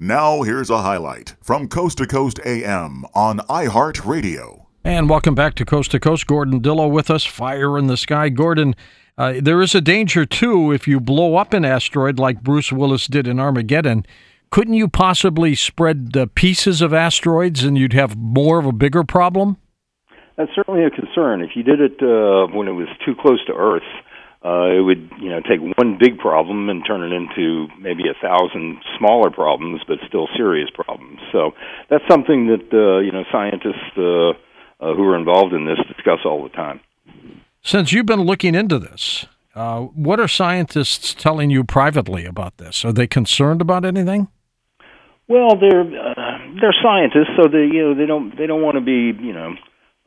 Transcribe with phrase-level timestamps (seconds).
[0.00, 4.66] Now, here's a highlight from Coast to Coast AM on iHeartRadio.
[4.84, 6.28] And welcome back to Coast to Coast.
[6.28, 8.28] Gordon Dillow with us, Fire in the Sky.
[8.28, 8.76] Gordon,
[9.18, 13.08] uh, there is a danger, too, if you blow up an asteroid like Bruce Willis
[13.08, 14.06] did in Armageddon.
[14.50, 19.02] Couldn't you possibly spread the pieces of asteroids and you'd have more of a bigger
[19.02, 19.56] problem?
[20.36, 21.42] That's certainly a concern.
[21.42, 23.82] If you did it uh, when it was too close to Earth,
[24.44, 28.14] uh, it would you know take one big problem and turn it into maybe a
[28.22, 31.18] thousand smaller problems, but still serious problems.
[31.32, 31.52] So
[31.90, 34.30] that's something that uh, you know scientists uh,
[34.80, 36.80] uh, who are involved in this discuss all the time.
[37.62, 42.84] Since you've been looking into this, uh, what are scientists telling you privately about this?
[42.84, 44.28] Are they concerned about anything?
[45.26, 48.80] Well, they're uh, they're scientists, so they you know they don't they don't want to
[48.80, 49.56] be you know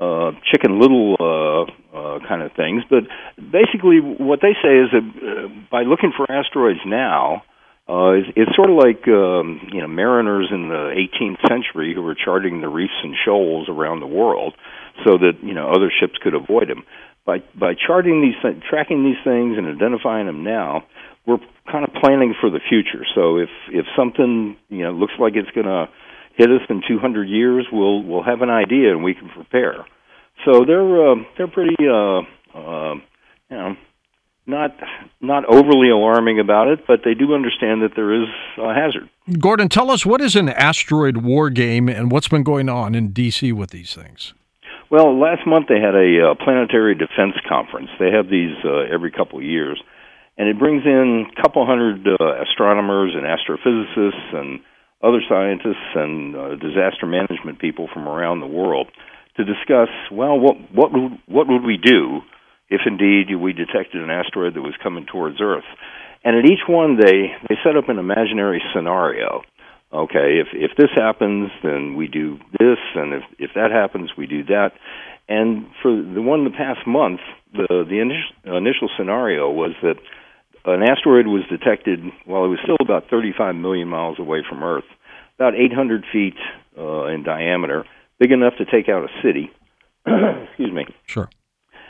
[0.01, 1.63] uh, chicken little uh,
[1.95, 2.83] uh, kind of things.
[2.89, 3.05] But
[3.37, 7.43] basically, what they say is that uh, by looking for asteroids now,
[7.87, 12.01] uh, it's, it's sort of like um, you know mariners in the 18th century who
[12.01, 14.55] were charting the reefs and shoals around the world,
[15.05, 16.83] so that you know other ships could avoid them.
[17.25, 20.83] By by charting these, th- tracking these things, and identifying them now,
[21.27, 21.37] we're
[21.71, 23.05] kind of planning for the future.
[23.13, 25.89] So if if something you know looks like it's going to
[26.35, 29.85] hit us in 200 years, we'll we'll have an idea and we can prepare.
[30.45, 32.21] So they're uh, they're pretty uh,
[32.57, 32.95] uh,
[33.49, 33.75] you know
[34.47, 34.71] not
[35.21, 39.09] not overly alarming about it, but they do understand that there is a hazard.
[39.39, 43.09] Gordon, tell us what is an asteroid war game and what's been going on in
[43.09, 43.51] D.C.
[43.51, 44.33] with these things.
[44.89, 47.89] Well, last month they had a uh, planetary defense conference.
[47.97, 49.81] They have these uh, every couple of years,
[50.37, 54.59] and it brings in a couple hundred uh, astronomers and astrophysicists and
[55.03, 58.87] other scientists and uh, disaster management people from around the world
[59.37, 62.21] to discuss well what what would, what would we do
[62.69, 65.67] if indeed we detected an asteroid that was coming towards Earth?
[66.23, 69.41] And at each one they they set up an imaginary scenario.
[69.93, 74.27] Okay if if this happens then we do this and if if that happens we
[74.27, 74.71] do that.
[75.29, 77.21] And for the one in the past month
[77.53, 79.95] the the initial, initial scenario was that
[80.65, 84.85] an asteroid was detected while it was still about 35 million miles away from Earth,
[85.41, 86.35] about 800 feet
[86.77, 87.83] uh, in diameter,
[88.19, 89.49] big enough to take out a city.
[90.05, 90.85] Excuse me.
[91.07, 91.29] Sure.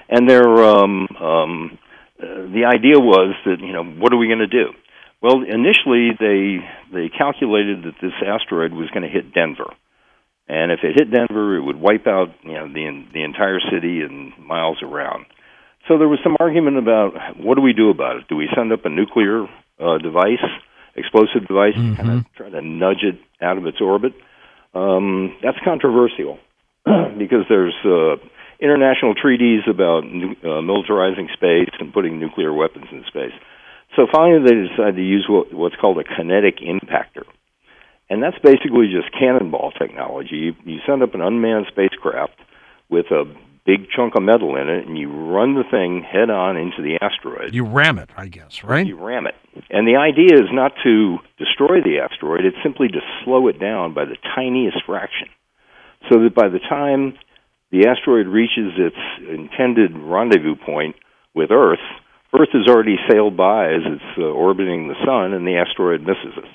[0.08, 1.80] And their um, um,
[2.22, 4.72] uh, the idea was that you know what are we going to do?
[5.22, 6.60] Well, initially they
[6.94, 9.72] they calculated that this asteroid was going to hit Denver,
[10.48, 14.02] and if it hit Denver, it would wipe out you know the the entire city
[14.02, 15.26] and miles around.
[15.88, 18.28] So there was some argument about what do we do about it?
[18.30, 19.44] Do we send up a nuclear
[19.80, 20.44] uh, device,
[20.96, 21.96] explosive device, mm-hmm.
[21.96, 24.14] kind of try to nudge it out of its orbit?
[24.74, 26.40] Um, that's controversial
[26.86, 28.16] because there's uh,
[28.60, 33.34] international treaties about uh, militarizing space and putting nuclear weapons in space.
[33.96, 37.24] So finally, they decided to use what, what's called a kinetic impactor.
[38.10, 40.36] And that's basically just cannonball technology.
[40.36, 42.36] You, you send up an unmanned spacecraft
[42.90, 43.24] with a
[43.66, 46.98] big chunk of metal in it, and you run the thing head on into the
[47.02, 47.54] asteroid.
[47.54, 48.86] You ram it, I guess, right?
[48.86, 49.36] You ram it.
[49.70, 53.94] And the idea is not to destroy the asteroid, it's simply to slow it down
[53.94, 55.28] by the tiniest fraction.
[56.10, 57.14] So that by the time
[57.72, 60.96] the asteroid reaches its intended rendezvous point
[61.36, 61.80] with Earth,
[62.34, 66.38] Earth has already sailed by as it's uh, orbiting the sun, and the asteroid misses
[66.38, 66.50] us.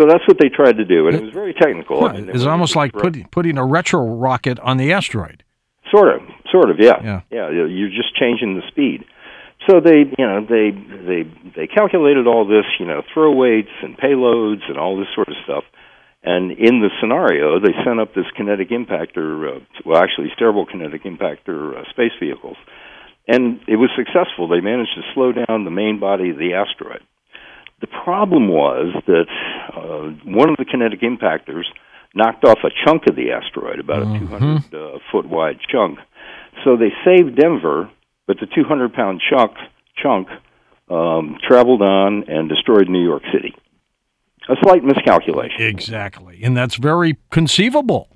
[0.00, 2.00] So that's what they tried to do, and it was very technical.
[2.00, 5.42] Yeah, I mean, it's almost like putting putting a retro rocket on the asteroid.
[5.90, 7.48] Sort of, sort of, yeah, yeah, yeah.
[7.50, 9.04] You're just changing the speed.
[9.66, 11.22] So they, you know, they they
[11.56, 15.34] they calculated all this, you know, throw weights and payloads and all this sort of
[15.44, 15.64] stuff.
[16.22, 21.04] And in the scenario, they sent up this kinetic impactor, uh, well, actually, steerable kinetic
[21.04, 22.56] impactor uh, space vehicles,
[23.26, 24.48] and it was successful.
[24.48, 27.02] They managed to slow down the main body of the asteroid.
[27.80, 29.26] The problem was that
[29.72, 31.64] uh, one of the kinetic impactors
[32.14, 34.16] knocked off a chunk of the asteroid, about Mhm.
[34.16, 35.98] a 200 uh, foot wide chunk.
[36.64, 37.88] So they saved Denver,
[38.26, 39.52] but the 200 pound chunk
[39.96, 40.28] chunk
[40.90, 43.54] um, traveled on and destroyed New York City.
[44.48, 45.60] A slight miscalculation.
[45.60, 48.08] Exactly, and that's very conceivable.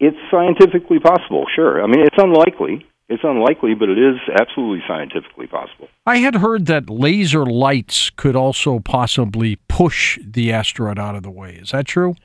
[0.00, 1.80] It's scientifically possible, sure.
[1.82, 2.84] I mean, it's unlikely.
[3.08, 5.88] It's unlikely, but it is absolutely scientifically possible.
[6.06, 11.30] I had heard that laser lights could also possibly push the asteroid out of the
[11.30, 11.52] way.
[11.62, 12.16] Is that true?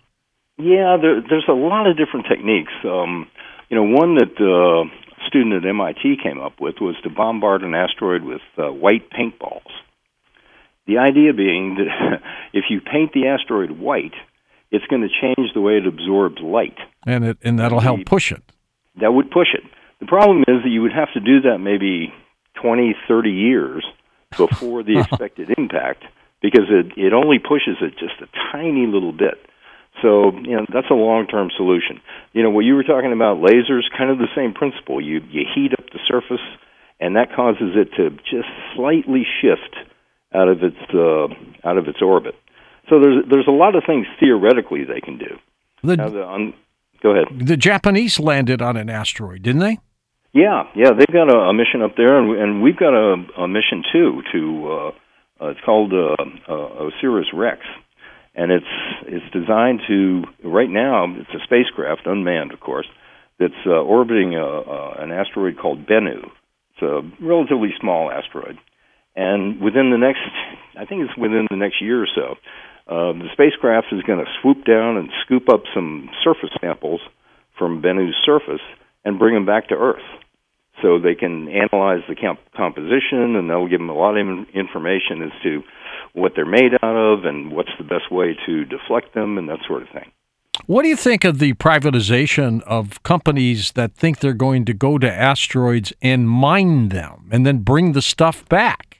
[0.57, 2.73] Yeah, there, there's a lot of different techniques.
[2.83, 3.27] Um,
[3.69, 7.63] you know, one that uh, a student at MIT came up with was to bombard
[7.63, 9.69] an asteroid with uh, white paintballs.
[10.87, 12.21] The idea being that
[12.53, 14.15] if you paint the asteroid white,
[14.71, 16.77] it's going to change the way it absorbs light.
[17.05, 18.43] And it and that'll help push it.
[18.99, 19.63] That would push it.
[19.99, 22.13] The problem is that you would have to do that maybe
[22.61, 23.85] 20, 30 years
[24.37, 26.03] before the expected impact
[26.41, 29.35] because it it only pushes it just a tiny little bit.
[30.01, 31.99] So you know that's a long term solution.
[32.33, 35.01] You know what you were talking about lasers, kind of the same principle.
[35.01, 36.43] You you heat up the surface,
[36.99, 39.75] and that causes it to just slightly shift
[40.33, 41.27] out of its uh,
[41.67, 42.35] out of its orbit.
[42.89, 45.37] So there's there's a lot of things theoretically they can do.
[45.83, 46.53] The, Now, the, on,
[47.01, 47.27] go ahead.
[47.47, 49.77] the Japanese landed on an asteroid, didn't they?
[50.33, 53.47] Yeah, yeah, they've got a, a mission up there, and, and we've got a, a
[53.47, 54.21] mission too.
[54.33, 54.87] To uh,
[55.45, 56.15] uh, it's called uh,
[56.51, 57.61] uh, Osiris Rex,
[58.37, 58.65] and it's
[59.07, 61.05] it's designed to right now.
[61.17, 62.87] It's a spacecraft, unmanned, of course,
[63.39, 66.29] that's uh, orbiting a, a, an asteroid called Bennu.
[66.71, 68.57] It's a relatively small asteroid,
[69.15, 70.21] and within the next,
[70.79, 72.35] I think it's within the next year or so,
[72.87, 77.01] uh, the spacecraft is going to swoop down and scoop up some surface samples
[77.57, 78.61] from Bennu's surface
[79.03, 80.05] and bring them back to Earth
[80.81, 84.47] so they can analyze the comp- composition and that'll give them a lot of in-
[84.53, 85.63] information as to
[86.13, 89.59] what they're made out of and what's the best way to deflect them and that
[89.67, 90.11] sort of thing.
[90.65, 94.97] What do you think of the privatization of companies that think they're going to go
[94.97, 98.97] to asteroids and mine them and then bring the stuff back?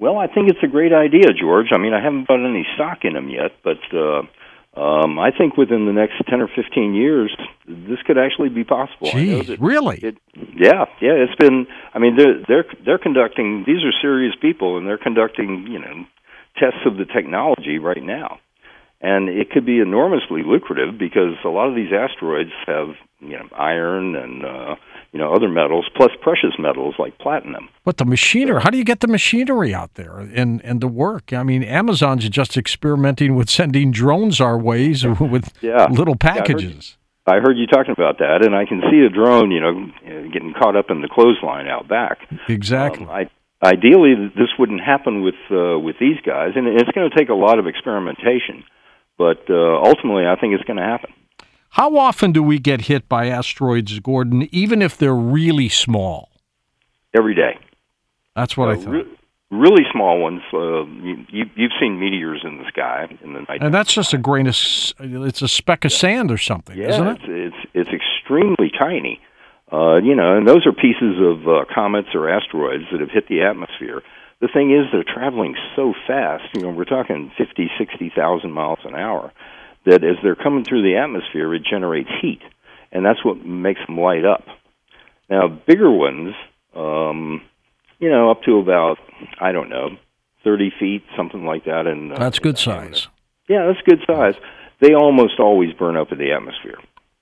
[0.00, 1.68] Well, I think it's a great idea, George.
[1.72, 4.22] I mean, I haven't bought any stock in them yet, but uh,
[4.76, 7.34] um, I think within the next ten or fifteen years,
[7.66, 9.08] this could actually be possible.
[9.44, 9.98] That really?
[10.02, 11.14] It, yeah, yeah.
[11.14, 11.66] It's been.
[11.92, 13.62] I mean, they're they're they're conducting.
[13.66, 15.66] These are serious people, and they're conducting.
[15.70, 16.04] You know,
[16.58, 18.40] tests of the technology right now,
[19.00, 22.88] and it could be enormously lucrative because a lot of these asteroids have
[23.20, 24.74] you know iron and uh,
[25.14, 27.68] you know other metals plus precious metals like platinum.
[27.84, 31.32] But the machinery, how do you get the machinery out there and, and the work?
[31.32, 35.86] I mean, Amazon's just experimenting with sending drones our ways with Yeah.
[35.88, 36.98] little Yeah, I heard- packages.
[37.26, 39.72] I heard you talking about that, and I can see a drone, you know,
[40.30, 42.18] getting caught up in the clothesline out back.
[42.50, 43.06] exactly.
[43.06, 43.30] Um, I,
[43.66, 47.34] ideally, this wouldn't happen with uh, with these guys, and it's going to take a
[47.46, 48.64] lot of experimentation.
[49.16, 51.14] But uh, ultimately, I think it's going to happen.
[51.74, 56.30] How often do we get hit by asteroids, Gordon, even if they're really small?
[57.16, 57.56] every day.
[58.34, 58.90] That's what I Uh, thought.
[58.90, 59.04] re-
[59.52, 60.42] really small ones.
[60.52, 63.62] Uh, you, you, you've seen meteors in the sky in the night.
[63.62, 66.88] and that's just a grain of, s- it's a speck of sand or something, yeah,
[66.88, 67.18] isn't it?
[67.22, 69.20] it's, it's it's extremely tiny.
[69.72, 73.28] Uh, you know, and those are pieces of uh, comets or asteroids that have hit
[73.28, 74.02] the atmosphere.
[74.40, 76.44] The thing is, they're traveling so fast.
[76.54, 79.32] You know, we're talking fifty, sixty thousand miles an hour.
[79.86, 82.40] That as they're coming through the atmosphere, it generates heat,
[82.90, 84.44] and that's what makes them light up.
[85.28, 86.34] Now, bigger ones,
[86.74, 87.42] um,
[87.98, 88.96] you know, up to about
[89.40, 89.90] I don't know,
[90.42, 91.86] thirty feet, something like that.
[91.86, 93.08] And uh, That's good size.
[93.48, 94.34] Yeah, that's good size.
[94.80, 96.78] They almost always burn up in the atmosphere.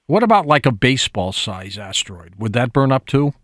[0.07, 2.35] What about like a baseball size asteroid?
[2.39, 3.35] Would that burn up too?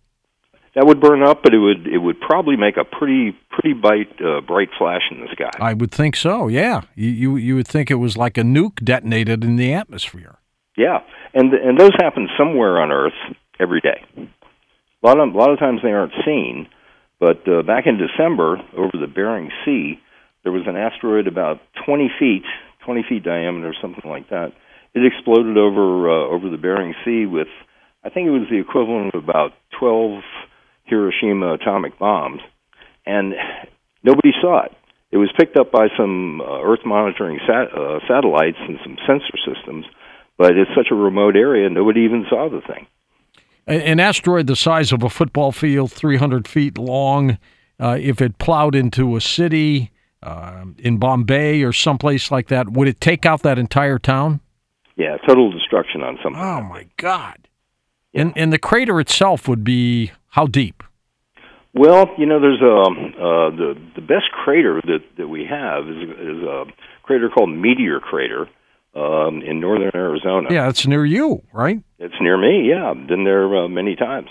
[0.75, 4.09] That would burn up, but it would it would probably make a pretty pretty bright
[4.20, 5.50] uh, bright flash in the sky.
[5.59, 6.49] I would think so.
[6.49, 10.38] Yeah, you, you you would think it was like a nuke detonated in the atmosphere.
[10.76, 11.00] Yeah,
[11.35, 13.19] and and those happen somewhere on Earth
[13.59, 14.05] every day.
[14.17, 16.69] A lot of a lot of times they aren't seen,
[17.19, 19.99] but uh, back in December over the Bering Sea,
[20.44, 22.44] there was an asteroid about 20 feet,
[22.85, 24.53] 20 feet diameter, something like that.
[24.94, 27.49] It exploded over uh, over the Bering Sea with,
[28.05, 30.23] I think it was the equivalent of about 12
[30.88, 32.40] Hiroshima atomic bombs,
[33.06, 33.35] and
[34.02, 34.73] nobody saw it.
[35.11, 39.38] It was picked up by some uh, Earth monitoring sat- uh, satellites and some sensor
[39.46, 39.87] systems,
[40.37, 42.87] but it's such a remote area, nobody even saw the thing.
[43.66, 47.38] An asteroid the size of a football field, 300 feet long,
[47.80, 49.90] uh, if it plowed into a city
[50.23, 54.40] uh, in Bombay or someplace like that, would it take out that entire town?
[54.97, 56.40] Yeah, total destruction on something.
[56.40, 57.48] Oh my God!
[58.15, 60.83] And and the crater itself would be how deep?
[61.75, 66.09] Well, you know, there's a uh, the the best crater that that we have is
[66.09, 66.65] is a
[67.03, 68.49] crater called Meteor Crater
[68.95, 70.49] um, in northern Arizona.
[70.50, 71.83] Yeah, it's near you, right?
[71.99, 72.69] It's near me.
[72.69, 74.29] Yeah, I've been there uh, many times,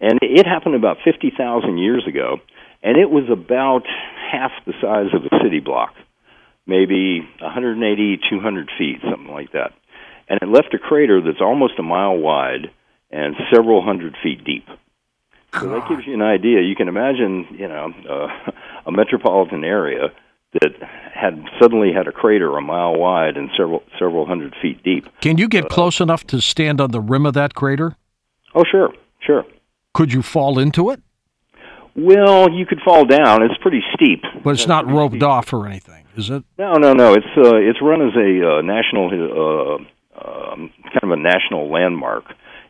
[0.00, 2.36] and it happened about fifty thousand years ago,
[2.82, 3.82] and it was about
[4.30, 5.94] half the size of a city block,
[6.66, 9.72] maybe 180, 200 feet, something like that,
[10.28, 12.70] and it left a crater that's almost a mile wide
[13.10, 14.66] and several hundred feet deep.
[15.54, 16.60] So that gives you an idea.
[16.60, 18.50] You can imagine, you know, uh,
[18.86, 20.12] a metropolitan area
[20.60, 20.72] that
[21.14, 25.06] had suddenly had a crater a mile wide and several several hundred feet deep.
[25.20, 27.96] Can you get close enough to stand on the rim of that crater?
[28.54, 29.44] Oh, sure, sure.
[29.94, 31.00] Could you fall into it?
[31.94, 33.42] Well, you could fall down.
[33.42, 34.22] It's pretty steep.
[34.44, 36.44] But it's not roped off or anything, is it?
[36.58, 37.14] No, no, no.
[37.14, 39.74] It's uh, it's run as a uh, national, uh,
[40.22, 42.24] um, kind of a national landmark.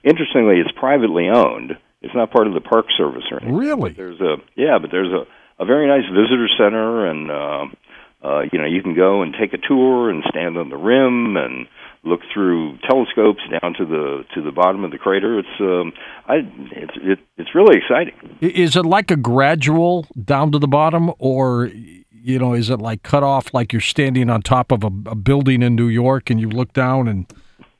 [0.06, 1.72] Interestingly, it's privately owned.
[2.00, 3.56] It's not part of the Park Service or anything.
[3.56, 3.92] Really?
[3.92, 5.26] There's a yeah, but there's a
[5.62, 7.64] a very nice visitor center and uh,
[8.22, 11.36] Uh, you know, you can go and take a tour and stand on the rim
[11.36, 11.66] and
[12.02, 15.38] look through telescopes down to the to the bottom of the crater.
[15.38, 15.92] It's um,
[16.26, 16.36] I
[16.72, 18.14] it's it, it's really exciting.
[18.40, 21.70] Is it like a gradual down to the bottom, or
[22.10, 25.14] you know, is it like cut off like you're standing on top of a, a
[25.14, 27.26] building in New York and you look down and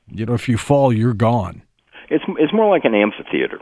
[0.07, 1.63] you know if you fall you're gone?
[2.09, 3.59] It's it's more like an amphitheater.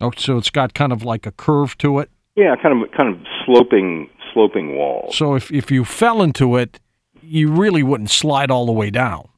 [0.00, 2.10] Oh, so it's got kind of like a curve to it.
[2.36, 5.16] Yeah, kind of kind of sloping sloping walls.
[5.16, 6.80] So if if you fell into it,
[7.22, 9.28] you really wouldn't slide all the way down.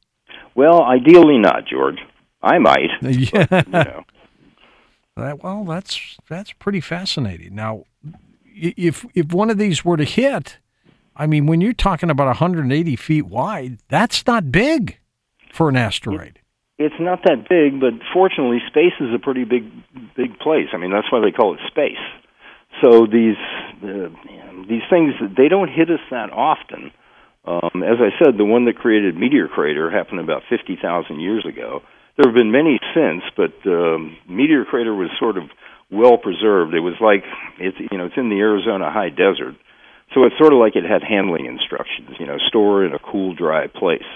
[0.55, 1.99] Well, ideally not, George.
[2.41, 2.89] I might.
[3.01, 3.45] Yeah.
[3.49, 4.03] But, you know.
[5.15, 7.53] That, well, that's that's pretty fascinating.
[7.55, 7.83] Now,
[8.45, 10.57] if if one of these were to hit,
[11.15, 14.97] I mean, when you're talking about 180 feet wide, that's not big
[15.51, 16.39] for an asteroid.
[16.83, 19.63] It's not that big, but fortunately, space is a pretty big
[20.15, 20.67] big place.
[20.73, 22.03] I mean, that's why they call it space.
[22.83, 23.39] So these
[23.79, 24.11] uh,
[24.67, 26.91] these things they don't hit us that often.
[27.45, 31.45] Um, as I said, the one that created Meteor Crater happened about fifty thousand years
[31.47, 31.81] ago.
[32.17, 35.49] There have been many since, but um, Meteor Crater was sort of
[35.91, 36.73] well preserved.
[36.73, 37.23] It was like
[37.59, 39.55] it's you know it's in the Arizona high desert,
[40.13, 42.17] so it's sort of like it had handling instructions.
[42.19, 44.07] You know, store in a cool, dry place.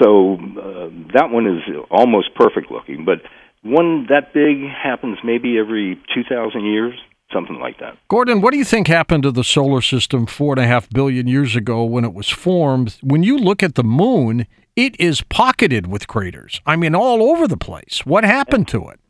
[0.00, 3.18] So uh, that one is almost perfect looking, but
[3.62, 6.94] one that big happens maybe every 2,000 years,
[7.32, 7.96] something like that.
[8.08, 11.26] Gordon, what do you think happened to the solar system four and a half billion
[11.26, 12.98] years ago when it was formed?
[13.02, 14.46] When you look at the moon,
[14.76, 16.60] it is pocketed with craters.
[16.66, 18.02] I mean, all over the place.
[18.04, 19.00] What happened to it?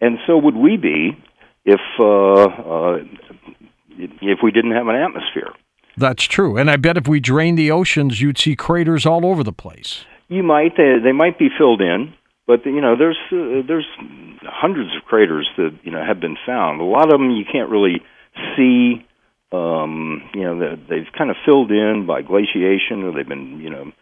[0.00, 1.16] And so would we be
[1.64, 2.98] if uh, uh,
[3.98, 5.52] if we didn't have an atmosphere.
[5.96, 6.56] That's true.
[6.56, 10.04] And I bet if we drained the oceans, you'd see craters all over the place.
[10.28, 12.14] You might they, they might be filled in,
[12.46, 13.86] but you know there's uh, there's
[14.42, 16.80] hundreds of craters that you know have been found.
[16.80, 18.02] A lot of them you can't really
[18.56, 19.04] see.
[19.52, 23.70] Um, you know they- they've kind of filled in by glaciation, or they've been you
[23.70, 23.92] know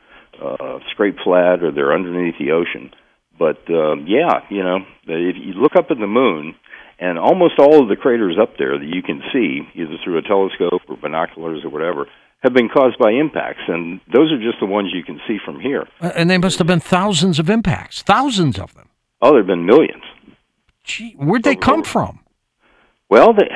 [0.43, 2.91] uh, scraped flat, or they're underneath the ocean.
[3.39, 6.55] But um, yeah, you know if you look up at the moon,
[6.99, 10.23] and almost all of the craters up there that you can see, either through a
[10.23, 12.07] telescope or binoculars or whatever,
[12.43, 15.61] have been caused by impacts, and those are just the ones you can see from
[15.61, 15.87] here.
[16.01, 18.89] Uh, And they must have been thousands of impacts, thousands of them.
[19.21, 20.03] Oh, there have been millions.
[20.85, 22.21] Gee, where'd they come from?
[23.09, 23.49] Well, they,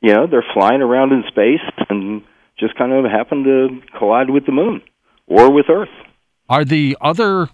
[0.00, 2.22] you know, they're flying around in space and
[2.58, 4.82] just kind of happen to collide with the moon
[5.28, 5.88] or with Earth.
[6.48, 7.50] Are the other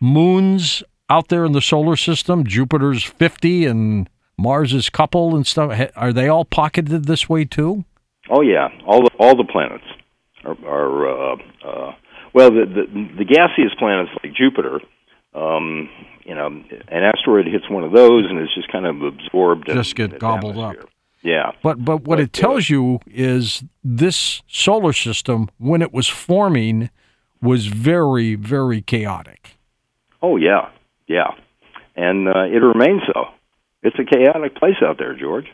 [0.00, 6.12] moons out there in the solar system, Jupiter's 50 and Mars's couple and stuff, are
[6.12, 7.84] they all pocketed this way too?
[8.28, 9.84] Oh yeah, all the all the planets
[10.44, 11.94] are, are uh, uh,
[12.34, 14.80] well, the, the the gaseous planets like Jupiter.
[15.34, 15.88] Um,
[16.24, 19.68] you know, an asteroid hits one of those and it's just kind of absorbed.
[19.68, 20.76] in Just get its gobbled up.
[21.22, 21.52] Yeah.
[21.62, 26.08] But but what it But, uh, tells you is this solar system, when it was
[26.08, 26.90] forming,
[27.40, 29.56] was very very chaotic.
[30.20, 30.70] Oh yeah,
[31.08, 31.32] yeah,
[31.96, 33.24] and uh, it remains so.
[33.82, 35.46] It's a chaotic place out there, George.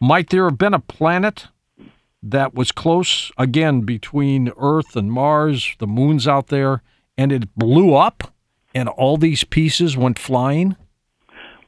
[0.00, 1.48] Might there have been a planet
[2.22, 6.82] that was close again between Earth and Mars, the moon's out there,
[7.18, 8.32] and it blew up,
[8.74, 10.76] and all these pieces went flying?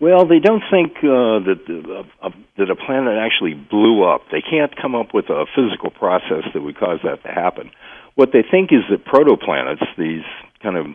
[0.00, 4.22] Well, they don't think uh, that uh, that a planet actually blew up.
[4.30, 7.70] They can't come up with a physical process that would cause that to happen.
[8.14, 10.24] What they think is that protoplanets, these
[10.62, 10.86] kind of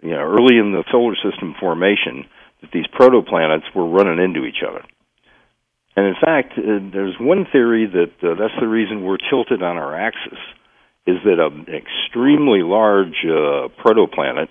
[0.00, 2.24] you know early in the solar system formation,
[2.62, 4.82] that these protoplanets were running into each other.
[5.96, 9.78] And in fact, uh, there's one theory that uh, that's the reason we're tilted on
[9.78, 10.38] our axis,
[11.06, 14.48] is that an extremely large uh, protoplanet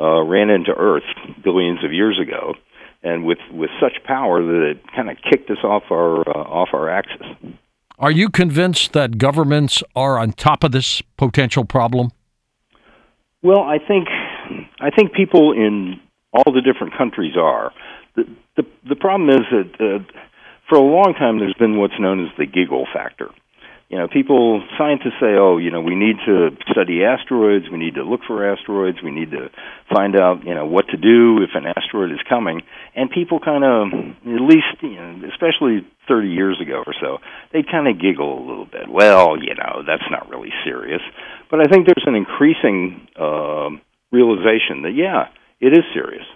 [0.00, 1.04] uh, ran into Earth
[1.44, 2.54] billions of years ago,
[3.02, 6.68] and with with such power that it kind of kicked us off our uh, off
[6.72, 7.26] our axis.
[7.98, 12.10] Are you convinced that governments are on top of this potential problem?
[13.42, 14.08] Well, I think
[14.80, 16.00] I think people in
[16.32, 17.72] all the different countries are.
[18.14, 18.24] The
[18.56, 20.20] the, the problem is that uh,
[20.68, 23.30] for a long time there's been what's known as the giggle factor.
[23.88, 27.94] You know, people scientists say, "Oh, you know, we need to study asteroids, we need
[27.94, 29.48] to look for asteroids, we need to
[29.94, 32.62] find out, you know, what to do if an asteroid is coming."
[32.96, 33.86] And people kind of
[34.26, 37.18] at least, you know, especially 30 years ago or so,
[37.52, 38.88] they kind of giggle a little bit.
[38.88, 41.02] Well, you know, that's not really serious.
[41.48, 43.80] But I think there's an increasing um
[44.10, 45.28] realization that yeah,
[45.60, 46.26] it is serious.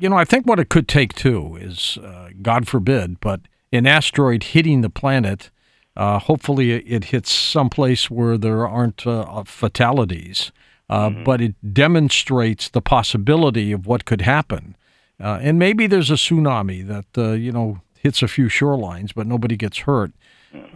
[0.00, 3.86] You know, I think what it could take too is, uh, God forbid, but an
[3.86, 5.50] asteroid hitting the planet.
[5.94, 10.52] Uh, hopefully, it hits someplace where there aren't uh, fatalities,
[10.88, 14.74] uh, but it demonstrates the possibility of what could happen.
[15.22, 19.26] Uh, and maybe there's a tsunami that uh, you know hits a few shorelines, but
[19.26, 20.12] nobody gets hurt.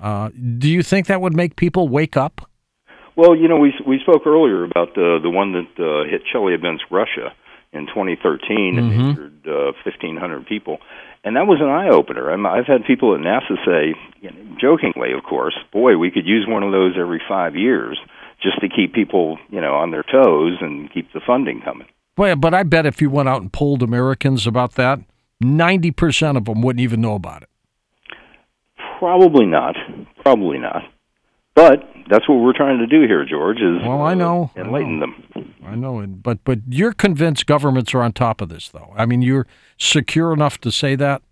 [0.02, 0.28] Uh,
[0.58, 2.50] do you think that would make people wake up?
[3.16, 6.90] Well, you know, we we spoke earlier about the the one that uh, hit Chelyabinsk,
[6.90, 7.32] Russia,
[7.74, 9.08] in 2013 and Mhm.
[9.10, 10.78] injured uh, 1,500 people,
[11.24, 12.30] and that was an eye opener.
[12.46, 16.46] I've had people at NASA say, you know, jokingly, of course, "Boy, we could use
[16.46, 17.98] one of those every five years
[18.40, 22.36] just to keep people, you know, on their toes and keep the funding coming." Well,
[22.36, 25.00] but I bet if you went out and polled Americans about that,
[25.42, 27.48] 90% of them wouldn't even know about it.
[28.98, 29.76] Probably not.
[30.22, 30.84] Probably not.
[31.54, 33.58] But that's what we're trying to do here, George.
[33.58, 34.50] Is Well, I know.
[34.56, 35.06] I enlighten know.
[35.34, 35.54] them.
[35.64, 38.92] I know, it, but but you're convinced governments are on top of this, though.
[38.96, 39.46] I mean, you're
[39.78, 41.22] secure enough to say that.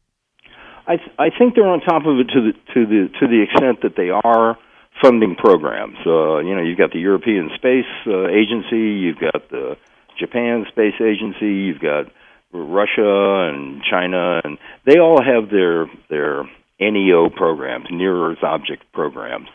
[0.87, 3.43] I th- I think they're on top of it to the to the to the
[3.43, 4.59] extent that they are
[5.00, 5.97] funding programs.
[6.07, 9.76] Uh, you know, you've got the European Space uh, Agency, you've got the
[10.19, 12.07] Japan Space Agency, you've got
[12.52, 16.45] Russia and China, and they all have their their
[16.81, 19.49] NEO programs, near Earth object programs.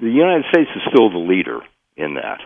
[0.00, 1.60] The United States is still the leader
[1.96, 2.40] in that.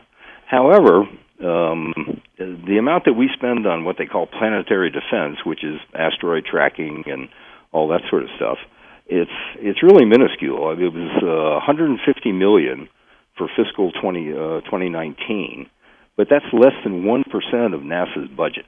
[0.46, 1.06] However,
[1.40, 6.44] um, the amount that we spend on what they call planetary defense, which is asteroid
[6.44, 7.28] tracking and
[7.72, 8.58] all that sort of stuff,
[9.06, 10.68] it's it's really minuscule.
[10.68, 12.88] I mean, it was uh, 150 million
[13.36, 15.68] for fiscal 20, uh, 2019,
[16.16, 18.64] but that's less than one percent of NASA's budget.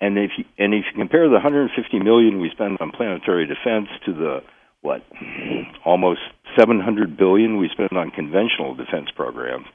[0.00, 3.88] And if you, and if you compare the 150 million we spend on planetary defense
[4.06, 4.40] to the
[4.82, 5.02] what
[5.84, 6.20] almost
[6.58, 9.66] 700 billion we spend on conventional defense programs,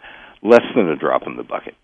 [0.42, 1.76] less than a drop in the bucket.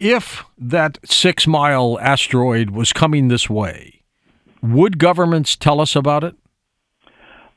[0.00, 4.02] If that six mile asteroid was coming this way,
[4.62, 6.34] would governments tell us about it?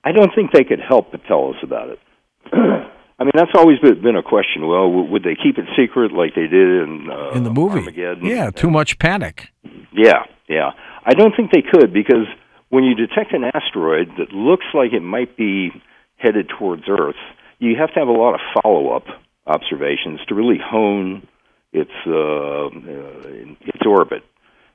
[0.04, 2.00] I don't think they could help but tell us about it.
[2.54, 4.68] I mean, that's always been, been a question.
[4.68, 7.80] Well, would they keep it secret like they did in uh, In the movie?
[7.80, 8.26] Armageddon?
[8.26, 9.50] Yeah, too much panic.
[9.94, 10.72] Yeah, yeah.
[11.06, 12.26] I don't think they could because
[12.72, 15.70] when you detect an asteroid that looks like it might be
[16.18, 17.20] headed towards Earth,
[17.60, 19.04] you have to have a lot of follow-up
[19.46, 21.28] observations to really hone
[21.74, 22.70] its uh, uh,
[23.62, 24.24] its orbit.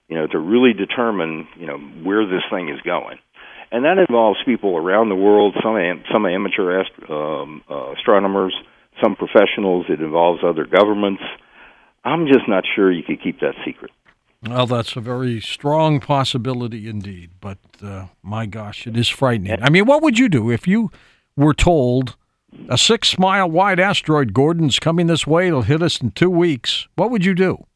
[0.08, 3.18] You know, to really determine you know where this thing is going,
[3.72, 5.56] and that involves people around the world.
[5.62, 8.54] Some am- some amateur ast- um, uh, astronomers,
[9.02, 9.86] some professionals.
[9.88, 11.22] It involves other governments.
[12.04, 13.90] I'm just not sure you could keep that secret.
[14.42, 17.30] Well, that's a very strong possibility indeed.
[17.40, 19.62] But uh, my gosh, it is frightening.
[19.62, 20.90] I mean, what would you do if you
[21.36, 22.16] were told
[22.68, 26.88] a six mile wide asteroid, Gordon's coming this way, it'll hit us in two weeks?
[26.96, 27.66] What would you do?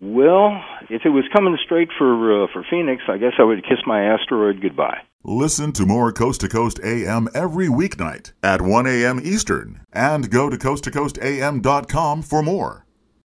[0.00, 3.78] Well, if it was coming straight for uh, for Phoenix, I guess I would kiss
[3.86, 4.98] my asteroid goodbye.
[5.24, 9.20] Listen to more Coast to Coast AM every weeknight at 1 a.m.
[9.24, 12.85] Eastern and go to coasttocoastam.com for more.